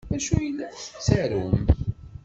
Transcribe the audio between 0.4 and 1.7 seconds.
la tettarum?